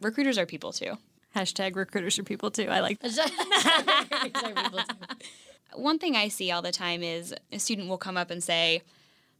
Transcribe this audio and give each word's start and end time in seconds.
recruiters 0.00 0.38
are 0.38 0.46
people 0.46 0.72
too. 0.72 0.98
Hashtag 1.34 1.76
recruiters 1.76 2.18
are 2.18 2.24
people 2.24 2.50
too. 2.50 2.68
I 2.68 2.80
like 2.80 2.98
One 5.74 5.98
thing 5.98 6.16
I 6.16 6.28
see 6.28 6.50
all 6.50 6.62
the 6.62 6.72
time 6.72 7.02
is 7.02 7.34
a 7.52 7.58
student 7.58 7.88
will 7.88 7.98
come 7.98 8.16
up 8.16 8.30
and 8.30 8.42
say, 8.42 8.82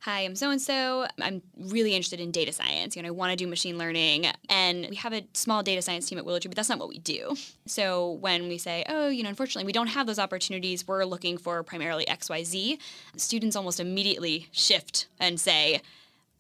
Hi, 0.04 0.21
I'm 0.21 0.35
so 0.35 0.51
and 0.51 0.62
so. 0.62 1.07
I'm 1.21 1.43
really 1.59 1.93
interested 1.93 2.21
in 2.21 2.31
data 2.31 2.53
science. 2.53 2.96
You 2.96 3.03
know, 3.03 3.09
I 3.09 3.11
want 3.11 3.33
to 3.33 3.37
do 3.37 3.46
machine 3.46 3.77
learning. 3.77 4.29
And 4.49 4.87
we 4.88 4.96
have 4.96 5.12
a 5.12 5.27
small 5.35 5.62
data 5.62 5.83
science 5.83 6.09
team 6.09 6.17
at 6.17 6.25
Willow 6.25 6.38
Tree, 6.38 6.48
but 6.48 6.57
that's 6.57 6.70
not 6.70 6.79
what 6.79 6.88
we 6.88 7.00
do. 7.00 7.36
So 7.66 8.12
when 8.12 8.48
we 8.48 8.56
say, 8.56 8.82
oh, 8.88 9.11
you 9.11 9.22
know, 9.22 9.29
unfortunately, 9.29 9.66
we 9.66 9.72
don't 9.72 9.88
have 9.88 10.06
those 10.06 10.18
opportunities, 10.18 10.88
we're 10.88 11.04
looking 11.04 11.36
for 11.36 11.62
primarily 11.62 12.06
XYZ, 12.06 12.79
students 13.16 13.56
almost 13.56 13.79
immediately 13.79 14.46
shift 14.52 15.06
and 15.18 15.38
say, 15.38 15.82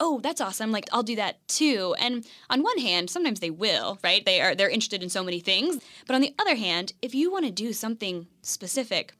oh 0.00 0.18
that's 0.20 0.40
awesome 0.40 0.72
like 0.72 0.88
i'll 0.92 1.02
do 1.02 1.16
that 1.16 1.46
too. 1.46 1.94
And 1.98 2.26
on 2.48 2.62
one 2.62 2.78
hand 2.78 3.10
sometimes 3.10 3.40
they 3.40 3.50
will 3.50 3.98
right? 4.02 4.24
They 4.24 4.40
are 4.40 4.54
they're 4.54 4.68
interested 4.68 5.02
in 5.02 5.10
so 5.10 5.22
many 5.22 5.40
things. 5.40 5.82
But 6.06 6.14
on 6.14 6.20
the 6.20 6.34
other 6.38 6.56
hand 6.56 6.94
if 7.02 7.14
you 7.14 7.30
want 7.30 7.44
to 7.44 7.52
do 7.52 7.72
something 7.72 8.26
specific 8.42 9.12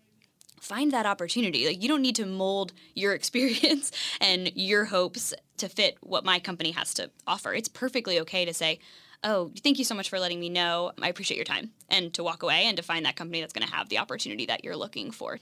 find 0.61 0.93
that 0.93 1.07
opportunity. 1.07 1.67
Like 1.67 1.83
you 1.83 1.89
don't 1.89 2.03
need 2.03 2.17
to 2.17 2.27
mold 2.27 2.73
your 2.95 3.15
experience 3.21 3.93
and 4.21 4.51
your 4.55 4.87
hopes 4.87 5.33
to 5.57 5.69
fit 5.69 5.97
what 6.01 6.25
my 6.25 6.39
company 6.39 6.71
has 6.73 6.95
to 6.95 7.11
offer. 7.27 7.55
It's 7.55 7.69
perfectly 7.69 8.21
okay 8.21 8.45
to 8.45 8.55
say 8.55 8.81
oh 9.23 9.51
thank 9.63 9.79
you 9.79 9.85
so 9.85 9.95
much 9.95 10.09
for 10.09 10.19
letting 10.19 10.41
me 10.41 10.49
know. 10.49 10.93
I 11.01 11.09
appreciate 11.09 11.37
your 11.37 11.45
time. 11.45 11.71
And 11.89 12.13
to 12.15 12.23
walk 12.23 12.43
away 12.43 12.65
and 12.65 12.77
to 12.77 12.83
find 12.83 13.05
that 13.05 13.17
company 13.17 13.41
that's 13.41 13.53
going 13.53 13.67
to 13.67 13.75
have 13.75 13.89
the 13.89 13.99
opportunity 13.99 14.47
that 14.47 14.65
you're 14.65 14.77
looking 14.77 15.11
for. 15.11 15.39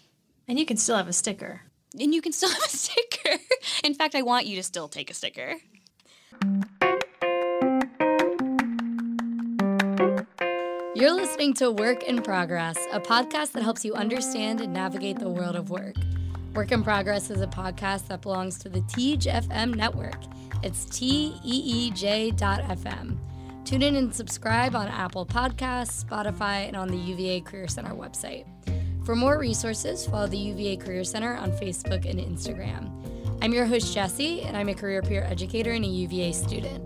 And 0.49 0.59
you 0.59 0.67
can 0.67 0.77
still 0.77 0.97
have 0.97 1.09
a 1.09 1.13
sticker. 1.13 1.63
And 1.99 2.15
you 2.15 2.23
can 2.23 2.33
still 2.33 2.49
have 2.57 2.65
a 2.65 2.69
sticker 2.69 3.39
in 3.85 3.95
fact 3.95 4.15
i 4.15 4.23
want 4.23 4.47
you 4.47 4.57
to 4.57 4.63
still 4.63 4.89
take 4.89 5.11
a 5.11 5.15
sticker 5.15 5.55
You're 10.99 11.13
listening 11.13 11.55
to 11.55 11.71
Work 11.71 12.03
in 12.03 12.23
Progress, 12.23 12.77
a 12.91 12.99
podcast 12.99 13.53
that 13.53 13.63
helps 13.63 13.85
you 13.85 13.95
understand 13.95 14.61
and 14.61 14.73
navigate 14.73 15.21
the 15.21 15.29
world 15.29 15.55
of 15.55 15.71
work. 15.71 15.95
Work 16.55 16.73
in 16.73 16.83
Progress 16.83 17.31
is 17.31 17.41
a 17.41 17.47
podcast 17.47 18.09
that 18.09 18.21
belongs 18.21 18.59
to 18.59 18.69
the 18.69 18.81
Teej 18.81 19.33
FM 19.33 19.77
network. 19.77 20.21
It's 20.65 20.87
T 20.87 21.37
E 21.45 21.63
E 21.65 21.91
J 21.93 22.33
dot 22.33 22.63
FM. 22.63 23.17
Tune 23.65 23.83
in 23.83 23.95
and 23.95 24.13
subscribe 24.13 24.75
on 24.75 24.89
Apple 24.89 25.25
Podcasts, 25.25 26.05
Spotify, 26.05 26.67
and 26.67 26.75
on 26.75 26.89
the 26.89 26.97
UVA 26.97 27.43
Career 27.43 27.69
Center 27.69 27.95
website. 27.95 28.45
For 29.09 29.17
more 29.17 29.39
resources, 29.39 30.07
follow 30.07 30.27
the 30.27 30.37
UVA 30.37 30.77
Career 30.77 31.03
Center 31.03 31.35
on 31.35 31.51
Facebook 31.53 32.05
and 32.05 32.21
Instagram. 32.21 32.93
I'm 33.41 33.55
your 33.55 33.65
host, 33.65 33.95
Jesse, 33.95 34.43
and 34.43 34.55
I'm 34.55 34.69
a 34.69 34.75
career 34.75 35.01
peer 35.01 35.23
educator 35.23 35.73
and 35.73 35.83
a 35.83 35.89
UVA 35.89 36.33
student. 36.33 36.85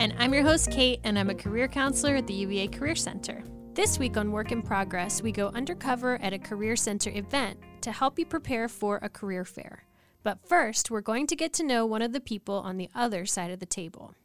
And 0.00 0.12
I'm 0.18 0.34
your 0.34 0.42
host, 0.42 0.72
Kate, 0.72 0.98
and 1.04 1.16
I'm 1.16 1.30
a 1.30 1.34
career 1.36 1.68
counselor 1.68 2.16
at 2.16 2.26
the 2.26 2.34
UVA 2.34 2.66
Career 2.66 2.96
Center. 2.96 3.44
This 3.72 4.00
week 4.00 4.16
on 4.16 4.32
Work 4.32 4.50
in 4.50 4.62
Progress, 4.62 5.22
we 5.22 5.30
go 5.30 5.52
undercover 5.54 6.20
at 6.20 6.32
a 6.32 6.40
Career 6.40 6.74
Center 6.74 7.10
event 7.10 7.60
to 7.82 7.92
help 7.92 8.18
you 8.18 8.26
prepare 8.26 8.66
for 8.66 8.98
a 9.00 9.08
career 9.08 9.44
fair. 9.44 9.84
But 10.24 10.44
first, 10.44 10.90
we're 10.90 11.02
going 11.02 11.28
to 11.28 11.36
get 11.36 11.52
to 11.52 11.62
know 11.62 11.86
one 11.86 12.02
of 12.02 12.12
the 12.12 12.18
people 12.18 12.56
on 12.56 12.78
the 12.78 12.90
other 12.96 13.26
side 13.26 13.52
of 13.52 13.60
the 13.60 13.64
table. 13.64 14.16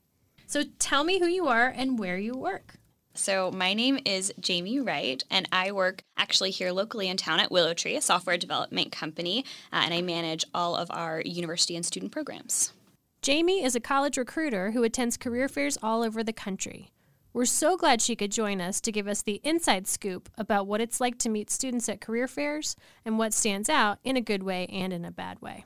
So 0.48 0.64
tell 0.80 1.04
me 1.04 1.20
who 1.20 1.28
you 1.28 1.46
are 1.46 1.68
and 1.68 2.00
where 2.00 2.18
you 2.18 2.34
work. 2.34 2.79
So, 3.20 3.52
my 3.52 3.73
name 3.73 4.00
is 4.06 4.31
Jamie 4.39 4.80
Wright, 4.80 5.22
and 5.30 5.45
I 5.52 5.73
work 5.73 6.03
actually 6.16 6.52
here 6.52 6.72
locally 6.72 7.09
in 7.09 7.17
town 7.17 7.42
at 7.42 7.52
Willow 7.52 7.73
Tree, 7.73 7.98
a 7.98 8.02
software 8.02 8.38
development 8.38 8.94
company, 8.94 9.44
uh, 9.73 9.81
and 9.84 9.94
I 9.94 10.02
manage 10.02 10.45
all 10.53 10.78
of 10.78 10.89
our 10.89 11.22
university 11.26 11.76
and 11.76 11.86
student 11.86 12.14
programs. 12.14 12.72
Jamie 13.22 13.61
is 13.61 13.76
a 13.76 13.81
college 13.81 14.17
recruiter 14.17 14.72
who 14.72 14.84
attends 14.84 15.17
career 15.17 15.50
fairs 15.50 15.78
all 15.84 16.02
over 16.02 16.23
the 16.23 16.31
country. 16.31 16.92
We're 17.34 17.44
so 17.44 17.76
glad 17.76 18.02
she 18.02 18.16
could 18.16 18.31
join 18.31 18.61
us 18.61 18.80
to 18.80 18.92
give 18.92 19.06
us 19.06 19.22
the 19.22 19.42
inside 19.44 19.86
scoop 19.86 20.30
about 20.38 20.66
what 20.66 20.80
it's 20.80 21.02
like 21.02 21.17
to 21.20 21.30
meet 21.30 21.52
students 21.52 21.89
at 21.89 22.00
career 22.00 22.26
fairs 22.26 22.78
and 23.04 23.20
what 23.20 23.33
stands 23.33 23.67
out 23.67 24.00
in 24.06 24.16
a 24.16 24.22
good 24.22 24.44
way 24.44 24.66
and 24.67 24.94
in 24.94 25.04
a 25.04 25.11
bad 25.11 25.42
way. 25.42 25.65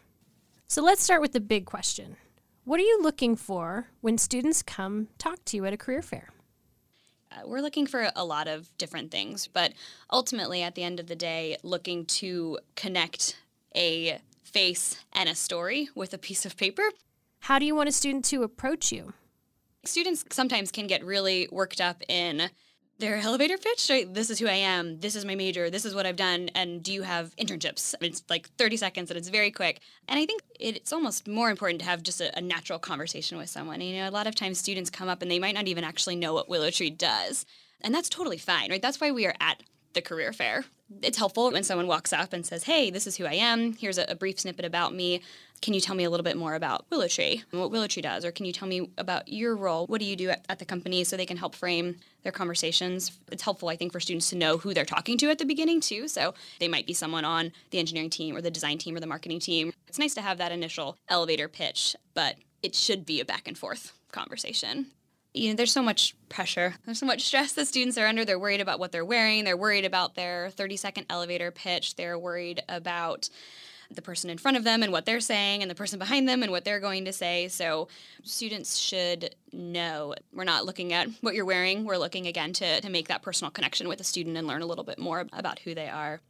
So 0.67 0.81
let's 0.81 1.03
start 1.03 1.21
with 1.21 1.33
the 1.33 1.39
big 1.39 1.67
question 1.67 2.17
What 2.63 2.79
are 2.79 2.83
you 2.83 2.99
looking 2.99 3.35
for 3.35 3.89
when 4.01 4.17
students 4.17 4.63
come 4.63 5.09
talk 5.19 5.45
to 5.45 5.57
you 5.57 5.65
at 5.65 5.73
a 5.73 5.77
career 5.77 6.01
fair? 6.01 6.29
Uh, 7.33 7.47
we're 7.47 7.61
looking 7.61 7.87
for 7.87 8.09
a 8.15 8.25
lot 8.25 8.47
of 8.47 8.75
different 8.77 9.11
things, 9.11 9.47
but 9.47 9.73
ultimately, 10.11 10.61
at 10.61 10.75
the 10.75 10.83
end 10.83 10.99
of 10.99 11.07
the 11.07 11.15
day, 11.15 11.57
looking 11.63 12.05
to 12.05 12.59
connect 12.75 13.37
a 13.75 14.19
face 14.43 15.03
and 15.13 15.29
a 15.29 15.35
story 15.35 15.89
with 15.95 16.13
a 16.13 16.17
piece 16.17 16.45
of 16.45 16.57
paper. 16.57 16.83
How 17.41 17.59
do 17.59 17.65
you 17.65 17.75
want 17.75 17.89
a 17.89 17.91
student 17.91 18.25
to 18.25 18.43
approach 18.43 18.91
you? 18.91 19.13
Students 19.85 20.23
sometimes 20.29 20.71
can 20.71 20.87
get 20.87 21.03
really 21.03 21.47
worked 21.51 21.81
up 21.81 22.03
in 22.07 22.49
their 22.99 23.17
elevator 23.17 23.57
pitch. 23.57 23.87
Right? 23.89 24.11
This 24.13 24.29
is 24.29 24.39
who 24.39 24.47
I 24.47 24.53
am. 24.53 24.99
This 24.99 25.15
is 25.15 25.25
my 25.25 25.35
major. 25.35 25.69
This 25.69 25.85
is 25.85 25.95
what 25.95 26.05
I've 26.05 26.15
done. 26.15 26.49
And 26.55 26.83
do 26.83 26.93
you 26.93 27.01
have 27.01 27.35
internships? 27.35 27.95
It's 28.01 28.23
like 28.29 28.49
30 28.57 28.77
seconds 28.77 29.11
and 29.11 29.17
it's 29.17 29.29
very 29.29 29.51
quick. 29.51 29.81
And 30.07 30.19
I 30.19 30.25
think 30.25 30.41
it's 30.59 30.93
almost 30.93 31.27
more 31.27 31.49
important 31.49 31.81
to 31.81 31.85
have 31.85 32.03
just 32.03 32.21
a, 32.21 32.37
a 32.37 32.41
natural 32.41 32.79
conversation 32.79 33.37
with 33.37 33.49
someone. 33.49 33.81
You 33.81 33.97
know, 33.97 34.09
a 34.09 34.11
lot 34.11 34.27
of 34.27 34.35
times 34.35 34.59
students 34.59 34.89
come 34.89 35.09
up 35.09 35.21
and 35.21 35.29
they 35.29 35.39
might 35.39 35.55
not 35.55 35.67
even 35.67 35.83
actually 35.83 36.15
know 36.15 36.33
what 36.33 36.49
Willow 36.49 36.69
Tree 36.69 36.89
does. 36.89 37.45
And 37.81 37.93
that's 37.93 38.09
totally 38.09 38.37
fine, 38.37 38.71
right? 38.71 38.81
That's 38.81 39.01
why 39.01 39.11
we 39.11 39.25
are 39.25 39.35
at 39.41 39.61
the 39.93 40.01
career 40.01 40.33
fair. 40.33 40.65
It's 41.01 41.17
helpful 41.17 41.51
when 41.51 41.63
someone 41.63 41.87
walks 41.87 42.13
up 42.13 42.33
and 42.33 42.45
says, 42.45 42.63
Hey, 42.63 42.91
this 42.91 43.07
is 43.07 43.15
who 43.15 43.25
I 43.25 43.33
am. 43.33 43.73
Here's 43.73 43.97
a, 43.97 44.05
a, 44.09 44.15
brief 44.15 44.39
snippet 44.39 44.65
about 44.65 44.93
me. 44.93 45.21
Can 45.61 45.73
you 45.73 45.81
tell 45.81 45.95
me 45.95 46.03
a 46.03 46.09
little 46.09 46.23
bit 46.23 46.37
more 46.37 46.55
about 46.55 46.85
Willow 46.91 47.07
Tree 47.07 47.41
and 47.51 47.59
what 47.59 47.71
Willow 47.71 47.87
Tree 47.87 48.01
does? 48.01 48.25
Or 48.25 48.31
can 48.31 48.45
you 48.45 48.51
tell 48.51 48.67
me 48.67 48.89
about 48.97 49.29
your 49.29 49.55
role? 49.55 49.87
What 49.87 49.99
do 49.99 50.05
you 50.05 50.15
do 50.15 50.29
at, 50.29 50.45
at 50.49 50.59
the 50.59 50.65
company 50.65 51.03
so 51.03 51.15
they 51.15 51.25
can 51.25 51.37
help 51.37 51.55
frame 51.55 51.95
their 52.23 52.31
conversations? 52.31 53.17
It's 53.31 53.43
helpful, 53.43 53.69
I 53.69 53.75
think, 53.75 53.91
for 53.91 53.99
students 53.99 54.29
to 54.31 54.35
know 54.35 54.57
who 54.57 54.73
they're 54.73 54.85
talking 54.85 55.17
to 55.19 55.29
at 55.29 55.39
the 55.39 55.45
beginning, 55.45 55.79
too. 55.79 56.07
So 56.07 56.33
they 56.59 56.67
might 56.67 56.85
be 56.85 56.93
someone 56.93 57.25
on 57.25 57.53
the 57.71 57.79
engineering 57.79 58.09
team 58.09 58.35
or 58.35 58.41
the 58.41 58.51
design 58.51 58.77
team 58.77 58.95
or 58.95 58.99
the 58.99 59.07
marketing 59.07 59.39
team. 59.39 59.73
It's 59.87 59.99
nice 59.99 60.13
to 60.15 60.21
have 60.21 60.37
that 60.37 60.51
initial 60.51 60.97
elevator 61.07 61.47
pitch, 61.47 61.95
but 62.13 62.35
it 62.61 62.75
should 62.75 63.05
be 63.05 63.21
a 63.21 63.25
back 63.25 63.47
and 63.47 63.57
forth 63.57 63.93
conversation 64.11 64.87
you 65.33 65.49
know, 65.49 65.55
there's 65.55 65.71
so 65.71 65.81
much 65.81 66.15
pressure. 66.29 66.75
There's 66.85 66.99
so 66.99 67.05
much 67.05 67.23
stress 67.23 67.53
that 67.53 67.67
students 67.67 67.97
are 67.97 68.05
under. 68.05 68.23
They're 68.23 68.39
worried 68.39 68.61
about 68.61 68.79
what 68.79 68.91
they're 68.91 69.05
wearing. 69.05 69.43
They're 69.43 69.57
worried 69.57 69.85
about 69.85 70.15
their 70.15 70.51
30 70.51 70.77
second 70.77 71.05
elevator 71.09 71.51
pitch. 71.51 71.95
They're 71.95 72.19
worried 72.19 72.61
about 72.69 73.29
the 73.91 74.01
person 74.01 74.29
in 74.29 74.37
front 74.37 74.57
of 74.57 74.63
them 74.63 74.81
and 74.83 74.91
what 74.91 75.05
they're 75.05 75.19
saying 75.19 75.61
and 75.61 75.69
the 75.69 75.75
person 75.75 75.99
behind 75.99 76.27
them 76.27 76.41
and 76.43 76.51
what 76.51 76.65
they're 76.65 76.79
going 76.79 77.05
to 77.05 77.13
say. 77.13 77.47
So 77.47 77.87
students 78.23 78.77
should 78.77 79.35
know 79.51 80.15
we're 80.33 80.43
not 80.43 80.65
looking 80.65 80.93
at 80.93 81.07
what 81.21 81.35
you're 81.35 81.45
wearing. 81.45 81.85
We're 81.85 81.97
looking 81.97 82.27
again 82.27 82.53
to, 82.53 82.81
to 82.81 82.89
make 82.89 83.07
that 83.07 83.21
personal 83.21 83.51
connection 83.51 83.87
with 83.87 83.99
a 83.99 84.03
student 84.03 84.37
and 84.37 84.47
learn 84.47 84.61
a 84.61 84.65
little 84.65 84.83
bit 84.83 84.99
more 84.99 85.25
about 85.33 85.59
who 85.59 85.75
they 85.75 85.89
are. 85.89 86.21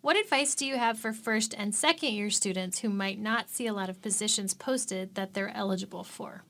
What 0.00 0.16
advice 0.16 0.54
do 0.54 0.66
you 0.66 0.78
have 0.78 0.98
for 0.98 1.12
first 1.12 1.54
and 1.56 1.74
second 1.74 2.10
year 2.12 2.28
students 2.28 2.80
who 2.80 2.88
might 2.88 3.20
not 3.20 3.48
see 3.48 3.68
a 3.68 3.72
lot 3.72 3.88
of 3.88 4.02
positions 4.02 4.52
posted 4.52 5.14
that 5.14 5.32
they're 5.32 5.54
eligible 5.54 6.02
for? 6.02 6.42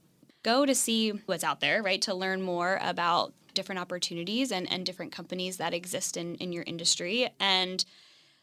Go 0.43 0.67
to 0.67 0.75
see 0.75 1.11
what's 1.27 1.45
out 1.45 1.61
there, 1.61 1.83
right? 1.83 2.03
To 2.03 2.15
learn 2.15 2.43
more 2.43 2.79
about 2.83 3.33
different 3.55 3.81
opportunities 3.81 4.51
and, 4.51 4.71
and 4.71 4.85
different 4.85 5.13
companies 5.13 5.59
that 5.59 5.75
exist 5.75 6.17
in, 6.17 6.37
in 6.37 6.53
your 6.53 6.65
industry. 6.65 7.29
And 7.39 7.85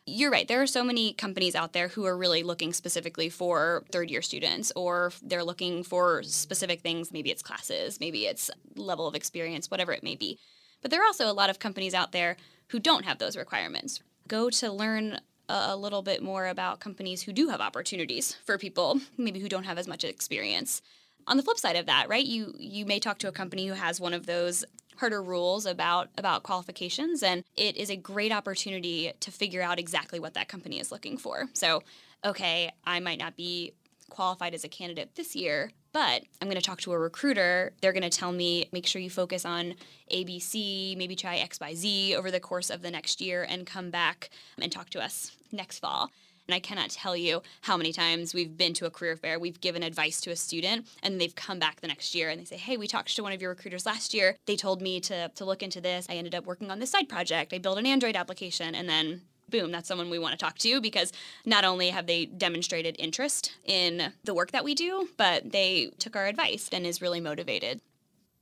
you're 0.06 0.32
right. 0.32 0.48
There 0.48 0.62
are 0.62 0.68
so 0.68 0.84
many 0.84 1.14
companies 1.14 1.56
out 1.56 1.74
there 1.74 1.90
who 1.90 2.06
are 2.06 2.18
really 2.18 2.44
looking 2.44 2.74
specifically 2.74 3.30
for 3.30 3.84
third 3.92 4.10
year 4.10 4.22
students, 4.22 4.72
or 4.76 5.12
they're 5.22 5.44
looking 5.44 5.84
for 5.84 6.24
specific 6.24 6.82
things. 6.82 7.12
Maybe 7.12 7.32
it's 7.32 7.44
classes, 7.44 8.00
maybe 8.00 8.26
it's 8.26 8.50
level 8.76 9.08
of 9.08 9.16
experience, 9.16 9.70
whatever 9.70 9.92
it 9.92 10.04
may 10.04 10.16
be. 10.16 10.40
But 10.82 10.92
there 10.92 11.02
are 11.02 11.06
also 11.06 11.30
a 11.30 11.34
lot 11.34 11.50
of 11.50 11.60
companies 11.60 11.94
out 11.94 12.12
there 12.12 12.38
who 12.68 12.80
don't 12.80 13.06
have 13.06 13.20
those 13.20 13.38
requirements. 13.38 14.02
Go 14.28 14.50
to 14.50 14.72
learn 14.72 15.20
a 15.50 15.76
little 15.76 16.04
bit 16.04 16.22
more 16.22 16.48
about 16.48 16.80
companies 16.80 17.24
who 17.24 17.34
do 17.34 17.50
have 17.50 17.60
opportunities 17.60 18.36
for 18.46 18.58
people 18.58 19.02
maybe 19.18 19.40
who 19.40 19.50
don't 19.50 19.64
have 19.64 19.80
as 19.80 19.88
much 19.88 20.04
experience 20.04 20.82
on 21.30 21.38
the 21.38 21.44
flip 21.44 21.60
side 21.60 21.76
of 21.76 21.86
that, 21.86 22.10
right, 22.10 22.26
you 22.26 22.54
you 22.58 22.86
may 22.86 23.00
talk 23.00 23.20
to 23.20 23.28
a 23.28 23.32
company 23.32 23.68
who 23.68 23.74
has 23.74 24.02
one 24.02 24.14
of 24.14 24.26
those 24.26 24.66
harder 24.98 25.24
rules 25.24 25.66
about 25.66 26.10
about 26.18 26.44
qualifications 26.44 27.24
and 27.24 27.46
it 27.56 27.78
is 27.78 27.90
a 27.90 27.96
great 27.96 28.34
opportunity 28.34 29.14
to 29.22 29.32
figure 29.32 29.62
out 29.62 29.80
exactly 29.80 30.20
what 30.20 30.34
that 30.34 30.50
company 30.50 30.80
is 30.80 30.92
looking 30.92 31.18
for. 31.18 31.48
So, 31.54 31.84
okay, 32.26 32.72
I 32.86 33.00
might 33.00 33.20
not 33.20 33.38
be 33.38 33.74
qualified 34.10 34.54
as 34.54 34.64
a 34.64 34.68
candidate 34.68 35.16
this 35.16 35.36
year, 35.36 35.72
but 35.94 36.24
I'm 36.42 36.48
going 36.50 36.60
to 36.60 36.66
talk 36.66 36.82
to 36.82 36.92
a 36.92 37.00
recruiter. 37.00 37.74
They're 37.82 37.94
going 37.94 38.04
to 38.04 38.10
tell 38.10 38.32
me, 38.32 38.68
make 38.74 38.88
sure 38.88 39.02
you 39.02 39.10
focus 39.10 39.46
on 39.46 39.76
ABC, 40.12 40.98
maybe 40.98 41.16
try 41.16 41.38
XYZ 41.38 42.16
over 42.16 42.32
the 42.32 42.40
course 42.40 42.70
of 42.70 42.82
the 42.82 42.92
next 42.92 43.22
year 43.22 43.46
and 43.48 43.66
come 43.66 43.92
back 43.92 44.32
and 44.60 44.72
talk 44.72 44.90
to 44.90 45.02
us 45.02 45.32
next 45.52 45.80
fall. 45.80 46.10
And 46.50 46.56
I 46.56 46.60
cannot 46.60 46.90
tell 46.90 47.16
you 47.16 47.44
how 47.62 47.78
many 47.78 47.94
times 47.94 48.34
we've 48.34 48.58
been 48.58 48.74
to 48.74 48.88
a 48.88 48.90
career 48.90 49.16
fair, 49.16 49.38
we've 49.38 49.62
given 49.62 49.84
advice 49.84 50.20
to 50.22 50.32
a 50.32 50.36
student, 50.36 50.88
and 51.04 51.22
they've 51.22 51.36
come 51.36 51.60
back 51.60 51.80
the 51.80 51.88
next 51.88 52.16
year 52.16 52.28
and 52.32 52.42
they 52.42 52.46
say, 52.46 52.58
Hey, 52.58 52.76
we 52.76 52.88
talked 52.88 53.16
to 53.16 53.22
one 53.22 53.34
of 53.34 53.40
your 53.40 53.52
recruiters 53.52 53.86
last 53.86 54.16
year. 54.16 54.36
They 54.48 54.56
told 54.56 54.82
me 54.82 55.00
to, 55.02 55.30
to 55.30 55.46
look 55.46 55.62
into 55.62 55.80
this. 55.80 56.08
I 56.10 56.14
ended 56.14 56.34
up 56.34 56.48
working 56.48 56.72
on 56.72 56.80
this 56.80 56.90
side 56.90 57.08
project. 57.08 57.54
I 57.54 57.60
built 57.60 57.78
an 57.78 57.86
Android 57.86 58.16
application, 58.16 58.74
and 58.74 58.90
then 58.90 59.22
boom, 59.52 59.72
that's 59.72 59.88
someone 59.88 60.10
we 60.10 60.18
want 60.18 60.32
to 60.32 60.44
talk 60.44 60.58
to 60.58 60.82
because 60.82 61.14
not 61.46 61.64
only 61.64 61.92
have 61.92 62.08
they 62.08 62.26
demonstrated 62.26 62.96
interest 62.98 63.56
in 63.64 64.12
the 64.24 64.34
work 64.34 64.50
that 64.50 64.64
we 64.64 64.74
do, 64.74 65.10
but 65.18 65.52
they 65.52 65.92
took 66.00 66.16
our 66.16 66.26
advice 66.26 66.68
and 66.72 66.84
is 66.84 67.00
really 67.00 67.22
motivated. 67.22 67.80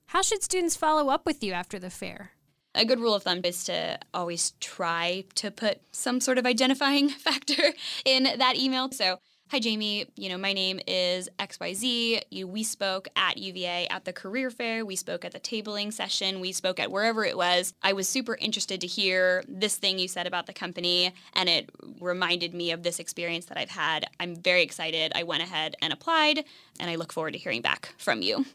How 0.08 0.22
should 0.22 0.44
students 0.44 0.78
follow 0.78 1.10
up 1.10 1.26
with 1.26 1.44
you 1.44 1.52
after 1.52 1.78
the 1.78 1.90
fair? 1.90 2.32
A 2.78 2.86
good 2.86 3.00
rule 3.00 3.16
of 3.16 3.24
thumb 3.24 3.42
is 3.44 3.64
to 3.64 3.98
always 4.14 4.52
try 4.60 5.24
to 5.36 5.50
put 5.50 5.82
some 5.92 6.22
sort 6.22 6.38
of 6.38 6.46
identifying 6.46 7.10
factor 7.28 7.74
in 8.06 8.24
that 8.38 8.56
email. 8.56 8.92
So 8.92 9.18
Hi, 9.50 9.60
Jamie. 9.60 10.06
You 10.18 10.28
know, 10.28 10.38
my 10.38 10.52
name 10.52 10.82
is 10.88 11.30
XYZ. 11.40 12.22
You, 12.30 12.48
we 12.48 12.64
spoke 12.64 13.08
at 13.16 13.38
UVA 13.38 13.88
at 13.90 14.04
the 14.04 14.12
career 14.12 14.52
fair. 14.52 14.86
We 14.86 14.98
spoke 14.98 15.24
at 15.24 15.32
the 15.32 15.40
tabling 15.40 15.94
session. 15.94 16.42
We 16.42 16.52
spoke 16.52 16.82
at 16.82 16.92
wherever 16.92 17.24
it 17.24 17.38
was. 17.38 17.74
I 17.82 17.94
was 17.94 18.10
super 18.10 18.36
interested 18.36 18.82
to 18.82 18.88
hear 18.88 19.46
this 19.48 19.78
thing 19.78 20.00
you 20.00 20.10
said 20.10 20.28
about 20.28 20.48
the 20.48 20.54
company, 20.54 21.14
and 21.34 21.48
it 21.48 21.70
reminded 22.02 22.54
me 22.54 22.72
of 22.72 22.84
this 22.84 23.00
experience 23.00 23.46
that 23.46 23.58
I've 23.58 23.70
had. 23.70 24.08
I'm 24.20 24.36
very 24.36 24.64
excited. 24.64 25.14
I 25.16 25.24
went 25.24 25.44
ahead 25.44 25.78
and 25.82 25.94
applied, 25.94 26.44
and 26.78 26.90
I 26.90 26.96
look 26.96 27.14
forward 27.14 27.32
to 27.32 27.40
hearing 27.40 27.62
back 27.62 27.94
from 27.98 28.22
you. 28.22 28.46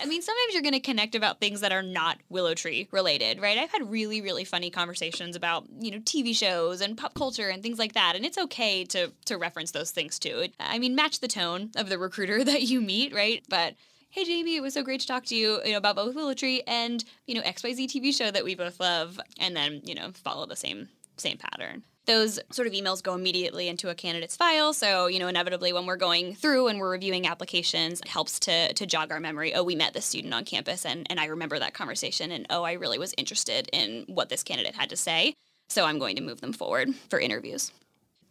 I 0.00 0.06
mean, 0.06 0.22
sometimes 0.22 0.52
you're 0.52 0.62
going 0.62 0.72
to 0.72 0.80
connect 0.80 1.14
about 1.14 1.40
things 1.40 1.60
that 1.60 1.72
are 1.72 1.82
not 1.82 2.18
Willow 2.28 2.54
Tree 2.54 2.88
related, 2.90 3.40
right? 3.40 3.58
I've 3.58 3.70
had 3.70 3.90
really, 3.90 4.20
really 4.20 4.44
funny 4.44 4.70
conversations 4.70 5.36
about, 5.36 5.66
you 5.80 5.90
know, 5.90 5.98
TV 5.98 6.34
shows 6.34 6.80
and 6.80 6.96
pop 6.96 7.14
culture 7.14 7.48
and 7.48 7.62
things 7.62 7.78
like 7.78 7.92
that. 7.92 8.14
And 8.16 8.24
it's 8.24 8.38
okay 8.38 8.84
to, 8.86 9.12
to 9.26 9.36
reference 9.36 9.72
those 9.72 9.90
things 9.90 10.18
too. 10.18 10.48
I 10.58 10.78
mean, 10.78 10.94
match 10.94 11.20
the 11.20 11.28
tone 11.28 11.70
of 11.76 11.88
the 11.88 11.98
recruiter 11.98 12.42
that 12.44 12.62
you 12.62 12.80
meet, 12.80 13.14
right? 13.14 13.44
But 13.48 13.74
hey, 14.10 14.24
Jamie, 14.24 14.56
it 14.56 14.62
was 14.62 14.74
so 14.74 14.82
great 14.82 15.00
to 15.00 15.06
talk 15.06 15.24
to 15.26 15.34
you, 15.34 15.60
you 15.64 15.72
know, 15.72 15.78
about 15.78 15.96
both 15.96 16.14
Willow 16.14 16.34
Tree 16.34 16.62
and, 16.66 17.04
you 17.26 17.34
know, 17.34 17.42
XYZ 17.42 17.86
TV 17.86 18.16
show 18.16 18.30
that 18.30 18.44
we 18.44 18.54
both 18.54 18.78
love. 18.80 19.20
And 19.40 19.56
then, 19.56 19.80
you 19.84 19.94
know, 19.94 20.12
follow 20.12 20.46
the 20.46 20.56
same, 20.56 20.88
same 21.16 21.36
pattern 21.36 21.82
those 22.06 22.38
sort 22.50 22.68
of 22.68 22.74
emails 22.74 23.02
go 23.02 23.14
immediately 23.14 23.68
into 23.68 23.88
a 23.88 23.94
candidate's 23.94 24.36
file. 24.36 24.72
So, 24.72 25.06
you 25.06 25.18
know, 25.18 25.28
inevitably 25.28 25.72
when 25.72 25.86
we're 25.86 25.96
going 25.96 26.34
through 26.34 26.68
and 26.68 26.78
we're 26.78 26.90
reviewing 26.90 27.26
applications, 27.26 28.00
it 28.00 28.08
helps 28.08 28.38
to, 28.40 28.72
to 28.74 28.86
jog 28.86 29.10
our 29.10 29.20
memory. 29.20 29.54
Oh, 29.54 29.62
we 29.62 29.74
met 29.74 29.94
this 29.94 30.04
student 30.04 30.34
on 30.34 30.44
campus 30.44 30.84
and, 30.84 31.06
and 31.10 31.18
I 31.18 31.26
remember 31.26 31.58
that 31.58 31.74
conversation. 31.74 32.30
And 32.30 32.46
oh, 32.50 32.62
I 32.62 32.72
really 32.72 32.98
was 32.98 33.14
interested 33.16 33.68
in 33.72 34.04
what 34.08 34.28
this 34.28 34.42
candidate 34.42 34.74
had 34.74 34.90
to 34.90 34.96
say. 34.96 35.34
So 35.68 35.84
I'm 35.84 35.98
going 35.98 36.16
to 36.16 36.22
move 36.22 36.40
them 36.40 36.52
forward 36.52 36.94
for 37.08 37.18
interviews. 37.18 37.72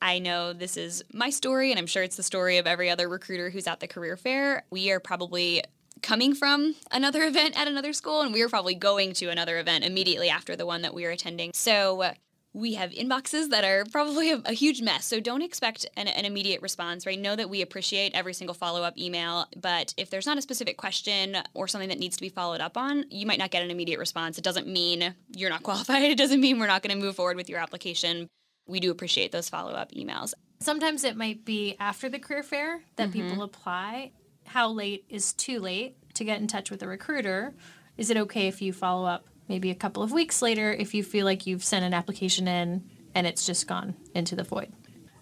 I 0.01 0.19
know 0.19 0.51
this 0.51 0.75
is 0.75 1.01
my 1.13 1.29
story, 1.29 1.71
and 1.71 1.79
I'm 1.79 1.87
sure 1.87 2.03
it's 2.03 2.17
the 2.17 2.23
story 2.23 2.57
of 2.57 2.67
every 2.67 2.89
other 2.89 3.07
recruiter 3.07 3.49
who's 3.49 3.67
at 3.67 3.79
the 3.79 3.87
career 3.87 4.17
fair. 4.17 4.65
We 4.69 4.91
are 4.91 4.99
probably 4.99 5.63
coming 6.01 6.35
from 6.35 6.75
another 6.91 7.23
event 7.27 7.57
at 7.57 7.69
another 7.69 7.93
school, 7.93 8.21
and 8.21 8.33
we 8.33 8.41
are 8.41 8.49
probably 8.49 8.75
going 8.75 9.13
to 9.13 9.29
another 9.29 9.59
event 9.59 9.85
immediately 9.85 10.29
after 10.29 10.57
the 10.57 10.65
one 10.65 10.81
that 10.81 10.93
we 10.93 11.05
are 11.05 11.09
attending. 11.09 11.51
So 11.53 12.11
we 12.53 12.75
have 12.75 12.91
inboxes 12.91 13.49
that 13.49 13.63
are 13.63 13.83
probably 13.91 14.31
a, 14.31 14.41
a 14.45 14.53
huge 14.53 14.81
mess. 14.81 15.05
So 15.05 15.19
don't 15.19 15.41
expect 15.41 15.87
an, 15.97 16.07
an, 16.07 16.25
immediate 16.25 16.61
response, 16.61 17.05
right? 17.05 17.19
Know 17.19 17.35
that 17.35 17.49
we 17.49 17.61
appreciate 17.61 18.13
every 18.13 18.33
single 18.33 18.53
follow 18.53 18.83
up 18.83 18.97
email, 18.97 19.47
but 19.57 19.93
if 19.97 20.11
there's 20.11 20.27
not 20.27 20.37
a 20.37 20.41
specific 20.41 20.77
question 20.77 21.37
or 21.55 21.67
something 21.67 21.89
that 21.89 21.97
needs 21.97 22.15
to 22.15 22.21
be 22.21 22.29
followed 22.29 22.61
up 22.61 22.77
on, 22.77 23.05
you 23.09 23.25
might 23.25 23.39
not 23.39 23.49
get 23.49 23.63
an 23.63 23.71
immediate 23.71 23.97
response. 23.97 24.37
It 24.37 24.43
doesn't 24.43 24.67
mean 24.67 25.15
you're 25.35 25.49
not 25.49 25.63
qualified, 25.63 26.03
it 26.03 26.17
doesn't 26.17 26.39
mean 26.41 26.59
we're 26.59 26.67
not 26.67 26.83
going 26.83 26.97
to 26.97 27.03
move 27.03 27.15
forward 27.15 27.37
with 27.37 27.49
your 27.49 27.59
application. 27.59 28.27
We 28.67 28.79
do 28.79 28.91
appreciate 28.91 29.31
those 29.31 29.49
follow 29.49 29.71
up 29.71 29.91
emails. 29.91 30.33
Sometimes 30.59 31.03
it 31.03 31.17
might 31.17 31.43
be 31.43 31.75
after 31.79 32.07
the 32.07 32.19
career 32.19 32.43
fair 32.43 32.81
that 32.95 33.09
mm-hmm. 33.09 33.29
people 33.29 33.43
apply. 33.43 34.11
How 34.45 34.69
late 34.69 35.05
is 35.09 35.33
too 35.33 35.59
late 35.59 35.97
to 36.13 36.23
get 36.23 36.39
in 36.39 36.47
touch 36.47 36.69
with 36.69 36.83
a 36.83 36.87
recruiter? 36.87 37.55
Is 37.97 38.09
it 38.09 38.17
okay 38.17 38.47
if 38.47 38.61
you 38.61 38.73
follow 38.73 39.05
up 39.05 39.27
maybe 39.47 39.71
a 39.71 39.75
couple 39.75 40.03
of 40.03 40.11
weeks 40.11 40.41
later 40.41 40.71
if 40.71 40.93
you 40.93 41.03
feel 41.03 41.25
like 41.25 41.45
you've 41.45 41.63
sent 41.63 41.85
an 41.85 41.93
application 41.93 42.47
in 42.47 42.83
and 43.15 43.27
it's 43.27 43.45
just 43.45 43.67
gone 43.67 43.95
into 44.13 44.35
the 44.35 44.43
void. 44.43 44.71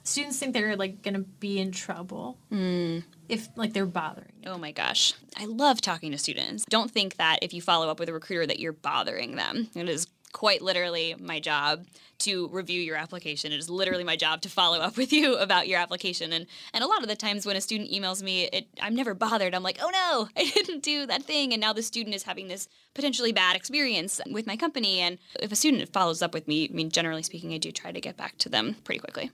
Students 0.04 0.40
think 0.40 0.54
they're 0.54 0.76
like 0.76 1.04
going 1.04 1.14
to 1.14 1.20
be 1.20 1.60
in 1.60 1.72
trouble 1.72 2.38
mm. 2.52 3.04
if 3.30 3.50
like 3.56 3.74
they're 3.74 3.86
bothering. 3.86 4.34
Oh 4.48 4.58
my 4.58 4.72
gosh. 4.72 5.14
I 5.38 5.46
love 5.46 5.80
talking 5.80 6.12
to 6.12 6.18
students. 6.18 6.66
Don't 6.66 6.90
think 6.90 7.18
that 7.18 7.40
if 7.42 7.54
you 7.54 7.62
follow 7.62 7.90
up 7.90 8.00
with 8.00 8.10
a 8.10 8.14
recruiter 8.14 8.48
that 8.48 8.60
you're 8.60 8.74
bothering 8.74 9.36
them. 9.36 9.70
It 9.76 9.88
is 9.88 10.08
quite 10.32 10.62
literally 10.62 11.16
my 11.20 11.40
job 11.40 11.86
to 12.20 12.48
review 12.50 12.80
your 12.80 12.96
application. 12.96 13.52
It 13.52 13.58
is 13.58 13.70
literally 13.70 14.04
my 14.04 14.16
job 14.16 14.42
to 14.42 14.50
follow 14.50 14.80
up 14.80 14.98
with 14.98 15.12
you 15.12 15.36
about 15.38 15.68
your 15.68 15.80
application. 15.80 16.34
And 16.34 16.46
and 16.74 16.84
a 16.84 16.88
lot 16.88 17.02
of 17.02 17.10
the 17.10 17.16
times 17.16 17.46
when 17.46 17.56
a 17.56 17.62
student 17.62 17.92
emails 17.92 18.22
me, 18.22 18.46
it 18.46 18.68
I'm 18.82 18.96
never 18.96 19.14
bothered. 19.14 19.56
I'm 19.56 19.64
like, 19.64 19.80
oh 19.82 19.90
no, 19.90 20.30
I 20.42 20.50
didn't 20.50 20.84
do 20.84 21.06
that 21.08 21.24
thing. 21.24 21.54
And 21.54 21.62
now 21.62 21.74
the 21.74 21.84
student 21.84 22.16
is 22.16 22.24
having 22.24 22.48
this 22.48 22.68
potentially 22.94 23.32
bad 23.32 23.56
experience 23.56 24.22
with 24.30 24.48
my 24.48 24.56
company. 24.56 25.00
And 25.00 25.18
if 25.40 25.52
a 25.52 25.56
student 25.56 25.92
follows 25.92 26.22
up 26.22 26.34
with 26.34 26.48
me, 26.48 26.70
I 26.70 26.74
mean, 26.74 26.90
generally 26.90 27.24
speaking, 27.24 27.54
I 27.54 27.58
do 27.58 27.72
try 27.72 27.92
to 27.92 28.02
get 28.02 28.18
back 28.18 28.38
to 28.40 28.50
them 28.50 28.76
pretty 28.84 29.00
quickly. 29.00 29.32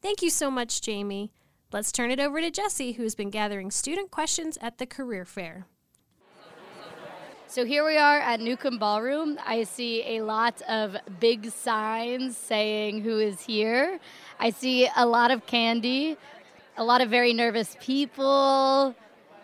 Thank 0.00 0.22
you 0.22 0.30
so 0.30 0.50
much, 0.50 0.80
Jamie. 0.80 1.32
Let's 1.72 1.92
turn 1.92 2.10
it 2.10 2.20
over 2.20 2.40
to 2.40 2.50
Jesse, 2.50 2.92
who's 2.92 3.14
been 3.14 3.30
gathering 3.30 3.70
student 3.70 4.10
questions 4.10 4.58
at 4.60 4.76
the 4.76 4.84
career 4.84 5.24
fair. 5.24 5.66
So 7.52 7.66
here 7.66 7.84
we 7.84 7.98
are 7.98 8.18
at 8.18 8.40
Newcomb 8.40 8.78
Ballroom. 8.78 9.38
I 9.44 9.64
see 9.64 10.16
a 10.16 10.22
lot 10.22 10.62
of 10.70 10.96
big 11.20 11.50
signs 11.50 12.34
saying 12.34 13.02
who 13.02 13.18
is 13.18 13.42
here. 13.42 14.00
I 14.40 14.48
see 14.48 14.88
a 14.96 15.04
lot 15.04 15.30
of 15.30 15.44
candy, 15.44 16.16
a 16.78 16.82
lot 16.82 17.02
of 17.02 17.10
very 17.10 17.34
nervous 17.34 17.76
people. 17.78 18.94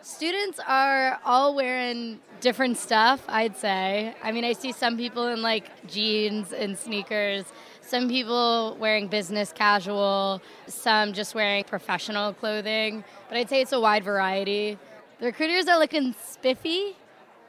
Students 0.00 0.58
are 0.66 1.20
all 1.22 1.54
wearing 1.54 2.20
different 2.40 2.78
stuff, 2.78 3.22
I'd 3.28 3.58
say. 3.58 4.14
I 4.22 4.32
mean, 4.32 4.46
I 4.46 4.54
see 4.54 4.72
some 4.72 4.96
people 4.96 5.26
in 5.26 5.42
like 5.42 5.86
jeans 5.86 6.54
and 6.54 6.78
sneakers, 6.78 7.44
some 7.82 8.08
people 8.08 8.74
wearing 8.80 9.08
business 9.08 9.52
casual, 9.52 10.40
some 10.66 11.12
just 11.12 11.34
wearing 11.34 11.62
professional 11.64 12.32
clothing, 12.32 13.04
but 13.28 13.36
I'd 13.36 13.50
say 13.50 13.60
it's 13.60 13.72
a 13.72 13.80
wide 13.80 14.02
variety. 14.02 14.78
The 15.20 15.26
recruiters 15.26 15.68
are 15.68 15.78
looking 15.78 16.14
spiffy 16.24 16.96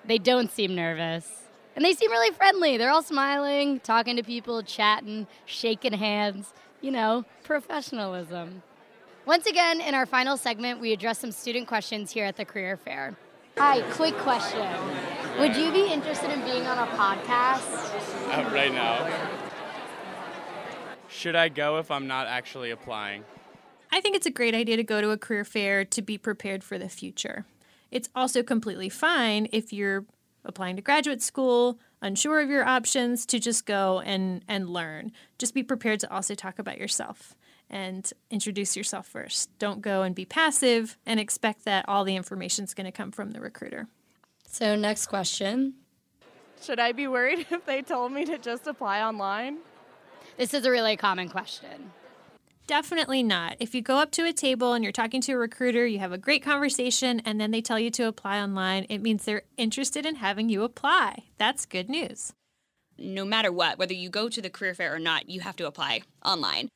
they 0.06 0.18
don't 0.18 0.52
seem 0.52 0.76
nervous. 0.76 1.44
And 1.76 1.86
they 1.86 1.94
seem 1.94 2.12
really 2.12 2.34
friendly. 2.34 2.78
They're 2.78 2.90
all 2.90 3.04
smiling, 3.04 3.80
talking 3.80 4.16
to 4.16 4.24
people, 4.24 4.64
chatting, 4.64 5.28
shaking 5.46 5.94
hands. 5.94 6.54
You 6.82 6.92
know, 6.92 7.26
professionalism. 7.44 8.64
Once 9.26 9.46
again, 9.46 9.82
in 9.82 9.94
our 9.94 10.06
final 10.06 10.38
segment, 10.38 10.80
we 10.80 10.94
address 10.94 11.20
some 11.20 11.32
student 11.32 11.68
questions 11.68 12.12
here 12.12 12.26
at 12.26 12.38
the 12.38 12.46
career 12.46 12.78
fair. 12.78 13.18
Hi, 13.58 13.82
quick 13.92 14.16
question. 14.16 14.66
Would 15.40 15.56
you 15.56 15.72
be 15.72 15.92
interested 15.92 16.32
in 16.32 16.42
being 16.46 16.66
on 16.66 16.78
a 16.78 16.90
podcast? 16.96 17.70
Uh, 18.30 18.50
right 18.54 18.74
now. 18.74 19.12
Should 21.10 21.36
I 21.36 21.50
go 21.50 21.78
if 21.78 21.92
I'm 21.92 22.08
not 22.08 22.28
actually 22.28 22.72
applying? 22.72 23.26
I 23.92 24.00
think 24.00 24.16
it's 24.16 24.26
a 24.26 24.32
great 24.32 24.56
idea 24.56 24.78
to 24.78 24.84
go 24.84 25.02
to 25.02 25.10
a 25.12 25.18
career 25.18 25.44
fair 25.44 25.84
to 25.84 26.02
be 26.02 26.18
prepared 26.18 26.64
for 26.64 26.78
the 26.78 26.88
future. 26.88 27.46
It's 27.92 28.10
also 28.16 28.44
completely 28.44 28.90
fine 28.90 29.48
if 29.52 29.74
you're 29.74 30.06
applying 30.46 30.76
to 30.76 30.82
graduate 30.82 31.22
school, 31.22 31.80
unsure 32.02 32.40
of 32.40 32.50
your 32.50 32.66
options, 32.66 33.26
to 33.28 33.40
just 33.40 33.66
go 33.66 34.00
and, 34.00 34.44
and 34.48 34.70
learn. 34.70 35.12
Just 35.38 35.54
be 35.54 35.64
prepared 35.64 36.00
to 36.02 36.14
also 36.14 36.36
talk 36.36 36.60
about 36.60 36.78
yourself 36.78 37.36
and 37.70 38.12
introduce 38.32 38.76
yourself 38.76 39.08
first. 39.08 39.50
Don't 39.60 39.82
go 39.82 40.02
and 40.02 40.16
be 40.16 40.26
passive 40.26 40.98
and 41.06 41.20
expect 41.20 41.66
that 41.66 41.86
all 41.88 42.04
the 42.04 42.16
information 42.16 42.66
is 42.66 42.74
going 42.74 42.86
to 42.86 42.92
come 42.92 43.12
from 43.12 43.32
the 43.32 43.40
recruiter. 43.40 43.88
So, 44.48 44.76
next 44.76 45.08
question 45.08 45.76
Should 46.62 46.80
I 46.80 46.92
be 46.92 47.08
worried 47.08 47.46
if 47.52 47.66
they 47.66 47.82
told 47.82 48.12
me 48.12 48.26
to 48.26 48.38
just 48.38 48.66
apply 48.66 49.02
online? 49.02 49.60
This 50.38 50.54
is 50.54 50.66
a 50.66 50.72
really 50.72 50.96
common 50.96 51.30
question. 51.30 51.92
Definitely 52.70 53.24
not. 53.24 53.56
If 53.60 53.74
you 53.74 53.82
go 53.82 53.98
up 53.98 54.12
to 54.12 54.28
a 54.28 54.32
table 54.32 54.74
and 54.74 54.84
you're 54.84 54.94
talking 54.94 55.22
to 55.22 55.32
a 55.32 55.38
recruiter, 55.40 55.88
you 55.88 55.98
have 55.98 56.12
a 56.12 56.20
great 56.20 56.44
conversation, 56.44 57.20
and 57.22 57.42
then 57.42 57.50
they 57.50 57.62
tell 57.62 57.80
you 57.80 57.90
to 57.90 58.04
apply 58.04 58.40
online, 58.40 58.86
it 58.90 59.00
means 59.00 59.26
they're 59.26 59.42
interested 59.58 60.06
in 60.06 60.18
having 60.18 60.50
you 60.50 60.62
apply. 60.62 61.24
That's 61.40 61.66
good 61.66 61.90
news. 61.90 62.32
No 62.96 63.26
matter 63.26 63.52
what, 63.52 63.80
whether 63.80 63.96
you 63.96 64.08
go 64.08 64.30
to 64.30 64.40
the 64.40 64.52
career 64.52 64.76
fair 64.76 64.94
or 64.94 65.00
not, 65.00 65.28
you 65.28 65.40
have 65.40 65.56
to 65.56 65.66
apply 65.66 66.04
online. 66.24 66.70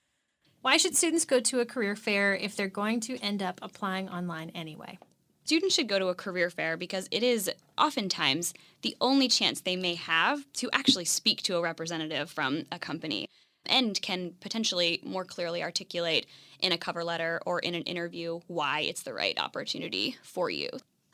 Why 0.63 0.77
should 0.77 0.95
students 0.95 1.25
go 1.25 1.39
to 1.41 1.59
a 1.59 1.65
career 1.65 1.95
fair 1.95 2.33
if 2.33 2.55
they're 2.55 2.67
going 2.67 3.00
to 3.01 3.19
end 3.19 3.43
up 3.43 3.59
applying 3.62 4.09
online 4.09 4.50
anyway? 4.55 4.97
Students 5.43 5.75
should 5.75 5.89
go 5.89 6.00
to 6.00 6.07
a 6.07 6.15
career 6.15 6.50
fair 6.50 6.75
because 6.75 7.07
it 7.12 7.21
is 7.21 7.51
oftentimes 7.77 8.55
the 8.81 8.97
only 9.00 9.27
chance 9.27 9.62
they 9.62 9.75
may 9.75 9.93
have 9.93 10.51
to 10.53 10.71
actually 10.73 11.05
speak 11.05 11.43
to 11.43 11.57
a 11.57 11.62
representative 11.62 12.31
from 12.31 12.63
a 12.71 12.79
company 12.79 13.27
and 13.65 14.01
can 14.01 14.34
potentially 14.39 15.00
more 15.03 15.25
clearly 15.25 15.63
articulate 15.63 16.25
in 16.60 16.72
a 16.72 16.77
cover 16.77 17.03
letter 17.03 17.41
or 17.46 17.60
in 17.60 17.75
an 17.75 17.84
interview 17.84 18.39
why 18.48 18.82
it's 18.82 19.03
the 19.03 19.13
right 19.13 19.39
opportunity 19.39 20.17
for 20.24 20.50
you. 20.50 20.70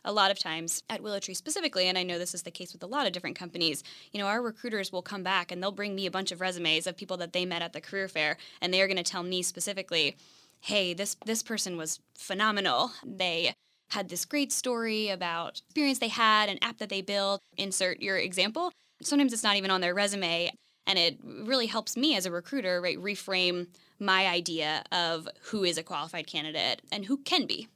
A 0.05 0.13
lot 0.13 0.31
of 0.31 0.39
times 0.39 0.81
at 0.89 1.01
Willow 1.03 1.19
Tree 1.19 1.33
specifically, 1.33 1.87
and 1.87 1.97
I 1.97 2.03
know 2.03 2.17
this 2.17 2.33
is 2.33 2.43
the 2.43 2.51
case 2.51 2.71
with 2.71 2.83
a 2.83 2.87
lot 2.87 3.05
of 3.05 3.11
different 3.11 3.37
companies, 3.37 3.83
you 4.11 4.19
know, 4.19 4.27
our 4.27 4.41
recruiters 4.41 4.91
will 4.91 5.01
come 5.01 5.23
back 5.23 5.51
and 5.51 5.61
they'll 5.61 5.71
bring 5.71 5.93
me 5.93 6.05
a 6.05 6.11
bunch 6.11 6.31
of 6.31 6.39
resumes 6.39 6.87
of 6.87 6.95
people 6.95 7.17
that 7.17 7.33
they 7.33 7.45
met 7.45 7.61
at 7.61 7.73
the 7.73 7.81
career 7.81 8.07
fair, 8.07 8.37
and 8.61 8.73
they 8.73 8.81
are 8.81 8.87
going 8.87 8.97
to 8.97 9.03
tell 9.03 9.23
me 9.23 9.41
specifically, 9.41 10.15
hey, 10.61 10.93
this 10.93 11.17
this 11.25 11.43
person 11.43 11.75
was 11.75 11.99
phenomenal. 12.17 12.91
They 13.05 13.53
had 13.91 14.07
this 14.07 14.23
great 14.23 14.51
story 14.51 15.09
about 15.09 15.61
experience 15.67 15.99
they 15.99 16.07
had, 16.07 16.47
an 16.47 16.59
app 16.61 16.77
that 16.77 16.89
they 16.89 17.01
built. 17.01 17.41
Insert 17.57 18.01
your 18.01 18.17
example. 18.17 18.71
Sometimes 19.01 19.33
it's 19.33 19.43
not 19.43 19.57
even 19.57 19.71
on 19.71 19.81
their 19.81 19.93
resume 19.93 20.51
and 20.87 20.97
it 20.97 21.17
really 21.23 21.67
helps 21.67 21.95
me 21.95 22.15
as 22.15 22.25
a 22.25 22.31
recruiter 22.31 22.81
right 22.81 22.97
reframe 22.97 23.67
my 23.99 24.27
idea 24.27 24.83
of 24.91 25.27
who 25.43 25.63
is 25.63 25.77
a 25.77 25.83
qualified 25.83 26.27
candidate 26.27 26.81
and 26.91 27.05
who 27.05 27.17
can 27.17 27.45
be 27.45 27.67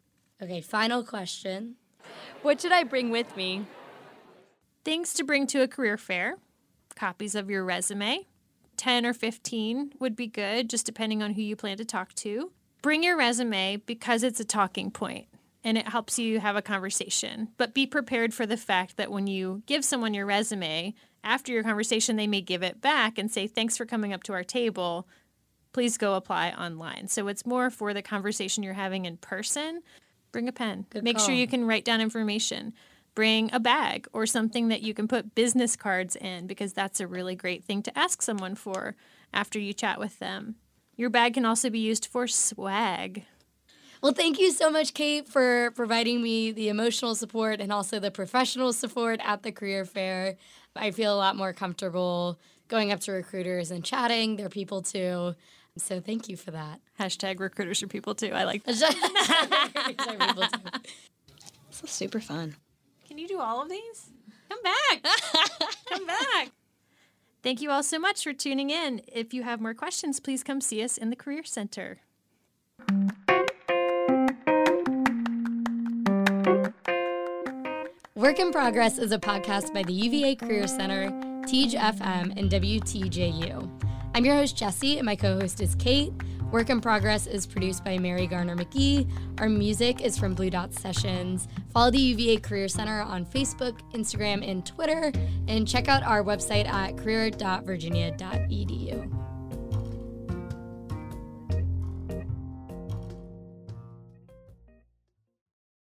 okay 0.42 0.62
final 0.62 1.04
question 1.04 1.76
what 2.42 2.62
should 2.62 2.72
i 2.72 2.84
bring 2.84 3.10
with 3.10 3.36
me 3.36 3.66
Things 4.84 5.14
to 5.14 5.24
bring 5.24 5.48
to 5.48 5.62
a 5.62 5.68
career 5.68 5.98
fair 5.98 6.38
copies 6.96 7.36
of 7.36 7.50
your 7.50 7.64
resume. 7.64 8.28
10 8.76 9.06
or 9.06 9.14
15 9.14 9.94
would 10.00 10.16
be 10.16 10.28
good, 10.28 10.70
just 10.70 10.86
depending 10.86 11.24
on 11.24 11.34
who 11.34 11.42
you 11.42 11.56
plan 11.56 11.78
to 11.78 11.86
talk 11.86 12.14
to. 12.16 12.52
Bring 12.82 13.02
your 13.02 13.18
resume 13.18 13.78
because 13.86 14.24
it's 14.24 14.42
a 14.42 14.46
talking 14.46 14.92
point 14.92 15.28
and 15.64 15.78
it 15.78 15.88
helps 15.88 16.20
you 16.20 16.42
have 16.42 16.58
a 16.58 16.62
conversation. 16.62 17.50
But 17.58 17.74
be 17.74 17.88
prepared 17.88 18.34
for 18.34 18.46
the 18.46 18.58
fact 18.58 18.98
that 18.98 19.12
when 19.12 19.28
you 19.28 19.64
give 19.68 19.86
someone 19.86 20.14
your 20.14 20.26
resume, 20.26 20.94
after 21.24 21.52
your 21.52 21.64
conversation, 21.64 22.16
they 22.16 22.28
may 22.28 22.42
give 22.42 22.64
it 22.64 22.82
back 22.82 23.18
and 23.18 23.32
say, 23.32 23.48
Thanks 23.48 23.78
for 23.78 23.86
coming 23.86 24.14
up 24.14 24.24
to 24.24 24.34
our 24.34 24.44
table. 24.44 25.08
Please 25.72 25.98
go 25.98 26.16
apply 26.16 26.52
online. 26.52 27.08
So 27.08 27.28
it's 27.28 27.46
more 27.46 27.70
for 27.70 27.94
the 27.94 28.02
conversation 28.02 28.64
you're 28.64 28.74
having 28.74 29.06
in 29.06 29.18
person. 29.18 29.82
Bring 30.32 30.48
a 30.48 30.52
pen. 30.52 30.86
Good 30.90 31.04
Make 31.04 31.18
call. 31.18 31.28
sure 31.28 31.36
you 31.36 31.48
can 31.48 31.66
write 31.66 31.86
down 31.86 32.02
information. 32.02 32.74
Bring 33.16 33.52
a 33.54 33.60
bag 33.60 34.08
or 34.14 34.26
something 34.26 34.68
that 34.70 34.82
you 34.82 34.94
can 34.94 35.08
put 35.08 35.36
business 35.36 35.76
cards 35.76 36.16
in 36.16 36.48
because 36.48 36.74
that's 36.74 37.00
a 37.00 37.08
really 37.08 37.36
great 37.36 37.64
thing 37.64 37.82
to 37.84 37.98
ask 37.98 38.22
someone 38.22 38.56
for 38.56 38.96
after 39.34 39.60
you 39.60 39.74
chat 39.74 40.00
with 40.00 40.20
them. 40.20 40.56
Your 40.96 41.10
bag 41.10 41.36
can 41.36 41.46
also 41.46 41.70
be 41.70 41.80
used 41.80 42.06
for 42.06 42.28
swag. 42.28 43.26
Well, 44.02 44.14
thank 44.14 44.38
you 44.38 44.52
so 44.52 44.70
much, 44.70 44.94
Kate, 44.94 45.30
for 45.30 45.72
providing 45.72 46.22
me 46.22 46.52
the 46.52 46.68
emotional 46.68 47.16
support 47.16 47.62
and 47.62 47.72
also 47.72 48.00
the 48.00 48.12
professional 48.12 48.74
support 48.74 49.22
at 49.24 49.44
the 49.44 49.52
career 49.52 49.86
fair. 49.86 50.36
I 50.76 50.92
feel 50.92 51.14
a 51.14 51.18
lot 51.18 51.36
more 51.36 51.54
comfortable 51.54 52.40
going 52.68 52.92
up 52.92 53.00
to 53.02 53.12
recruiters 53.12 53.72
and 53.72 53.84
chatting. 53.84 54.36
They're 54.36 54.50
people 54.50 54.82
too. 54.82 55.36
So 55.78 56.00
thank 56.00 56.30
you 56.30 56.38
for 56.38 56.52
that. 56.52 56.80
Hashtag 57.00 57.40
recruiters 57.40 57.82
are 57.84 57.88
people 57.88 58.16
too. 58.16 58.32
I 58.34 58.44
like 58.44 58.64
that. 58.66 58.76
This 61.70 61.84
is 61.84 61.90
super 61.90 62.20
fun. 62.20 62.56
Can 63.08 63.18
you 63.18 63.28
do 63.28 63.40
all 63.40 63.62
of 63.62 63.70
these? 63.70 64.12
Come 64.50 64.60
back. 64.64 65.04
come 65.90 66.06
back. 66.06 66.52
Thank 67.42 67.62
you 67.62 67.72
all 67.72 67.84
so 67.84 68.00
much 68.00 68.24
for 68.24 68.34
tuning 68.34 68.70
in. 68.70 69.02
If 69.08 69.34
you 69.34 69.44
have 69.44 69.60
more 69.60 69.74
questions, 69.74 70.20
please 70.20 70.44
come 70.44 70.62
see 70.62 70.84
us 70.84 70.98
in 70.98 71.10
the 71.10 71.16
Career 71.16 71.44
Center. 71.44 72.00
Work 78.24 78.40
in 78.40 78.52
Progress 78.54 78.98
is 79.00 79.12
a 79.12 79.20
podcast 79.20 79.74
by 79.74 79.84
the 79.84 79.92
UVA 79.92 80.36
Career 80.36 80.66
Center, 80.66 81.10
Teej 81.46 81.74
FM, 81.74 82.32
and 82.38 82.50
WTJU. 82.50 83.70
I'm 84.16 84.24
your 84.24 84.36
host, 84.36 84.56
Jesse, 84.56 84.98
and 84.98 85.06
my 85.06 85.18
co 85.18 85.38
host 85.38 85.60
is 85.60 85.76
Kate. 85.76 86.14
Work 86.50 86.70
in 86.70 86.80
Progress 86.80 87.28
is 87.28 87.46
produced 87.46 87.84
by 87.84 87.98
Mary 87.98 88.26
Garner 88.26 88.56
McGee. 88.56 89.10
Our 89.42 89.50
music 89.50 90.00
is 90.00 90.18
from 90.18 90.36
Blue 90.36 90.50
Dot 90.50 90.74
Sessions. 90.74 91.50
Follow 91.74 91.92
the 91.92 92.00
UVA 92.00 92.38
Career 92.38 92.70
Center 92.70 93.02
on 93.02 93.26
Facebook, 93.26 93.78
Instagram, 93.92 94.50
and 94.50 94.66
Twitter, 94.66 95.12
and 95.50 95.68
check 95.68 95.90
out 95.90 96.02
our 96.04 96.24
website 96.24 96.66
at 96.66 96.96
career.virginia.edu. 96.96 99.23